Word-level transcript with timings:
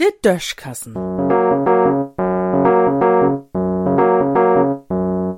Der 0.00 0.12
Döschkassen. 0.22 0.96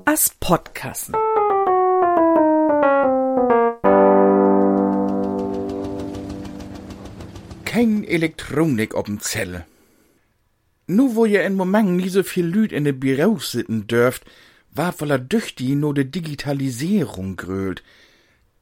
As 0.05 0.31
Podkassen. 0.39 1.15
Kein 7.65 8.03
Elektronik 8.03 8.95
ob'n 8.95 9.19
Zelle. 9.19 9.65
Nu 10.87 11.15
wo 11.15 11.25
ihr 11.25 11.45
in 11.45 11.55
Moment 11.55 11.97
nie 11.97 12.09
so 12.09 12.23
viel 12.23 12.45
Lüd 12.45 12.71
in 12.71 12.85
de 12.85 12.93
Büros 12.93 13.51
sitten 13.51 13.87
dürft, 13.87 14.23
war 14.71 14.93
voller 14.93 15.19
Düchti 15.19 15.75
no 15.75 15.91
de 15.91 16.05
Digitalisierung 16.05 17.35
grölt. 17.35 17.83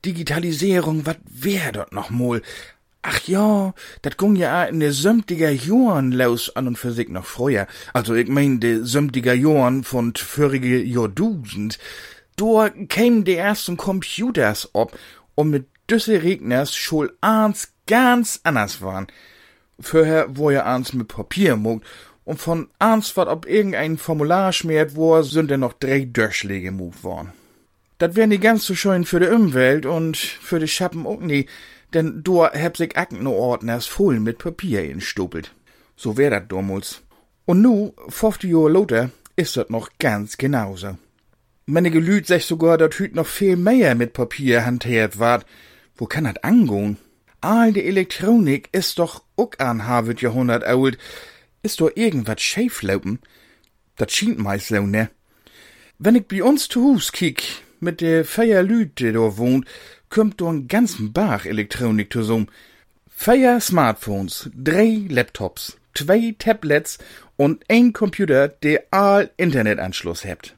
Digitalisierung, 0.06 1.06
wat 1.06 1.20
wär 1.26 1.72
dort 1.72 1.92
noch 1.92 2.10
mol? 2.10 2.42
Ach 3.08 3.20
ja, 3.28 3.74
dat 4.02 4.18
gung 4.18 4.36
ja 4.36 4.64
in 4.66 4.80
de 4.80 4.90
sömtiger 4.90 5.52
Joren 5.52 6.12
los 6.12 6.56
an 6.56 6.68
und 6.68 6.78
für 6.78 6.92
sich 6.92 7.10
noch 7.10 7.26
früher. 7.26 7.68
Also 7.94 8.16
ich 8.16 8.28
mein 8.28 8.60
de 8.60 8.80
sömtiger 8.84 9.36
Joren 9.36 9.84
von 9.84 10.14
vorige 10.16 10.82
Jahrtausend. 10.82 11.78
Da 12.36 12.70
kämen 12.70 13.24
de 13.24 13.36
ersten 13.36 13.78
Computers 13.78 14.70
ob 14.74 14.98
und 15.36 15.52
mit 15.52 15.68
düsse 15.88 16.24
Regners 16.24 16.76
schul 16.76 17.16
eins 17.22 17.70
ganz 17.86 18.40
anders 18.44 18.82
waren. 18.82 19.06
Vorher 19.80 20.36
wo 20.36 20.50
ja 20.50 20.66
eins 20.66 20.94
mit 20.94 21.08
Papier 21.08 21.58
mogt 21.58 21.86
und 22.24 22.42
von 22.42 22.70
eins 22.80 23.16
wat 23.16 23.28
ob 23.28 23.46
irgendein 23.46 23.98
Formular 23.98 24.52
schmiert 24.52 24.96
wo 24.96 25.22
sind 25.22 25.52
denn 25.52 25.60
noch 25.60 25.74
drei 25.74 26.06
Durchschläge 26.06 26.72
mut 26.72 27.04
worden. 27.04 27.34
Dat 27.98 28.16
wär 28.16 28.28
nie 28.28 28.40
ganz 28.40 28.66
so 28.66 28.76
schön 28.76 29.06
für 29.06 29.20
de 29.20 29.34
Umwelt 29.34 29.86
und 29.86 30.18
für 30.18 30.60
de 30.60 30.68
Schappen 30.68 31.06
auch 31.08 31.22
nie, 31.22 31.46
denn 31.94 32.24
do 32.24 32.46
heb 32.46 32.76
sich 32.78 32.98
Aktenordners 32.98 33.86
voll 33.86 34.20
mit 34.20 34.38
Papier 34.38 34.84
instopelt. 34.84 35.54
So 35.96 36.18
wär 36.18 36.30
dat 36.30 36.52
damals. 36.52 37.02
Und 37.46 37.62
nu, 37.62 37.94
50 38.10 38.52
Jahre 38.52 38.70
lauter, 38.70 39.12
ist 39.36 39.56
dat 39.56 39.70
noch 39.70 39.90
ganz 40.00 40.38
genauso. 40.38 40.98
Manche 41.68 42.00
Lüd 42.00 42.28
sech 42.28 42.46
sogar, 42.46 42.78
dat 42.78 43.00
hüt 43.00 43.16
noch 43.16 43.28
viel 43.28 43.56
mehr 43.56 43.96
mit 43.96 44.14
Papier 44.14 44.66
hantiert 44.66 45.18
ward. 45.18 45.46
Wo 45.96 46.06
kann 46.06 46.26
dat 46.26 46.44
angehen? 46.44 46.98
All 47.42 47.74
die 47.74 47.86
Elektronik 47.86 48.70
ist 48.72 49.00
doch 49.00 49.24
ook 49.36 49.60
an 49.60 49.88
Harvard 49.88 50.22
Jahrhundert 50.22 50.64
alt. 50.64 50.98
Ist 51.64 51.80
doch 51.80 51.92
irgendwas 51.96 52.42
schieflaufen? 52.42 53.20
Dat 53.96 54.12
schien 54.12 54.42
meist 54.42 54.68
so, 54.68 54.82
ne? 54.82 55.10
Wenn 55.98 56.16
ich 56.16 56.28
bei 56.28 56.44
uns 56.44 56.68
zu 56.68 56.82
Hus 56.82 57.12
kick, 57.12 57.44
mit 57.86 58.02
der 58.02 58.26
Feier 58.26 58.64
Lüd, 58.64 59.00
die 59.00 59.14
da 59.14 59.38
wohnt, 59.38 59.66
kommt 60.10 60.42
do 60.42 60.50
ein 60.50 60.68
ganzen 60.68 61.14
Bach 61.14 61.46
Elektronik 61.46 62.12
zusammen. 62.12 62.48
Feier 63.08 63.62
Smartphones, 63.62 64.50
drei 64.54 65.06
Laptops, 65.08 65.78
zwei 65.94 66.36
Tablets 66.38 66.98
und 67.38 67.64
ein 67.70 67.94
Computer, 67.94 68.50
der 68.50 68.84
all 68.92 69.32
Internetanschluss 69.38 70.26
hebt. 70.26 70.56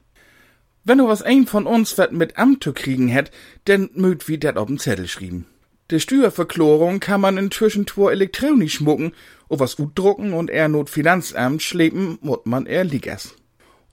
Wenn 0.84 0.98
du 0.98 1.06
was 1.06 1.22
ein 1.22 1.46
von 1.46 1.66
uns 1.66 1.96
wat 1.98 2.12
mit 2.12 2.38
Amt 2.38 2.64
zu 2.64 2.72
kriegen 2.72 3.08
hätt, 3.08 3.30
denn 3.66 3.90
mögt 3.94 4.26
wie 4.28 4.38
dat 4.38 4.56
auf'n 4.56 4.78
Zettel 4.78 5.06
schrieben. 5.06 5.44
De 5.90 6.00
Steuerverklärung 6.00 7.00
kann 7.00 7.20
man 7.20 7.38
inzwischen 7.38 7.86
twur 7.86 8.10
elektronisch 8.10 8.74
schmucken, 8.74 9.12
o 9.48 9.58
was 9.58 9.76
gut 9.76 9.98
drucken 9.98 10.32
und 10.32 10.50
er 10.50 10.68
not 10.68 10.90
Finanzamt 10.90 11.62
schleppen, 11.62 12.18
mut 12.20 12.46
man 12.46 12.66
er 12.66 12.84
liegers. 12.84 13.34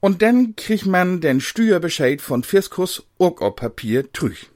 Und 0.06 0.22
dann 0.22 0.56
kriegt 0.56 0.86
man 0.86 1.20
den 1.20 1.42
Steuerbescheid 1.42 2.22
von 2.22 2.44
Fiskus 2.44 3.08
auch 3.18 3.42
auf 3.42 3.56
Papier 3.56 4.14
trüch. 4.14 4.52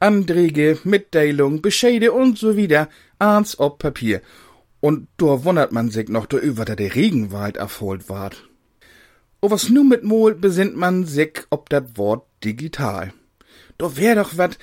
Anträge, 0.00 0.78
Mitteilung, 0.84 1.60
Bescheide 1.60 2.12
und 2.12 2.38
so 2.38 2.56
wieder, 2.56 2.88
ans 3.18 3.56
auf 3.58 3.76
Papier. 3.76 4.22
Und 4.80 5.06
da 5.18 5.44
wundert 5.44 5.70
man 5.70 5.90
sich 5.90 6.08
noch 6.08 6.24
darüber, 6.24 6.64
dass 6.64 6.76
der 6.76 6.94
Regenwald 6.94 7.58
erfolgt 7.58 8.08
ward. 8.08 8.48
O 9.42 9.50
was 9.50 9.68
nu 9.68 9.84
mit 9.84 10.02
Mol 10.02 10.34
besinnt 10.34 10.76
man 10.76 11.04
sich 11.04 11.42
ob 11.50 11.68
dat 11.68 11.98
Wort 11.98 12.24
digital. 12.42 13.12
Da 13.76 13.98
wär 13.98 14.14
doch 14.14 14.38
wat, 14.38 14.56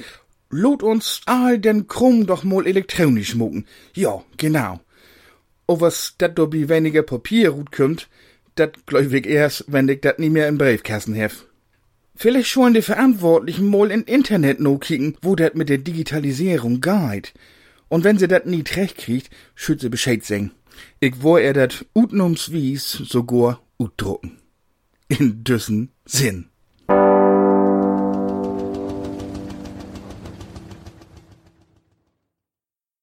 lot 0.50 0.82
uns 0.82 1.22
all 1.28 1.60
den 1.60 1.86
Krumm 1.86 2.26
doch 2.26 2.44
mal 2.44 2.66
elektronisch 2.66 3.36
mucken. 3.36 3.68
Ja, 3.94 4.24
genau. 4.38 4.80
O 5.68 5.80
was 5.80 6.16
dat 6.18 6.40
do 6.40 6.48
bi 6.48 6.70
weniger 6.70 7.04
Papier 7.04 7.52
gut 7.52 7.72
kümmt, 7.72 8.10
dat 8.56 8.86
glaub 8.86 9.12
ich 9.12 9.26
erst, 9.26 9.66
wenn 9.68 9.90
ich 9.90 10.02
dat 10.02 10.20
nie 10.20 10.30
mehr 10.30 10.48
im 10.48 10.58
Briefkasten 10.58 11.14
hef. 11.14 11.46
Vielleicht 12.16 12.50
schon 12.50 12.74
die 12.74 12.82
Verantwortlichen 12.82 13.68
mal 13.68 13.90
in 13.90 14.04
Internet 14.04 14.60
no 14.60 14.78
kicken, 14.78 15.18
wo 15.22 15.36
dat 15.36 15.56
mit 15.56 15.70
der 15.70 15.80
Digitalisierung 15.80 16.80
geht. 16.80 17.34
Und 17.90 18.04
wenn 18.04 18.18
sie 18.18 18.28
dat 18.28 18.46
nie 18.46 18.64
recht 18.76 18.98
kriegt, 18.98 19.30
schüt 19.56 19.82
sie 19.82 19.90
Bescheid 19.90 20.24
sagen. 20.24 20.52
Ich 21.00 21.22
wo 21.22 21.38
er 21.38 21.54
dat 21.54 21.86
utnumswies 21.94 22.92
sogar 22.92 23.62
utdrucken. 23.78 24.38
In 25.08 25.44
düssen 25.44 25.92
Sinn. 26.06 26.50